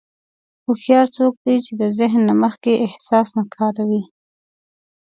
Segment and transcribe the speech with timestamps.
[0.65, 4.03] هوښیار څوک دی چې د ذهن نه مخکې احساس نه کاروي.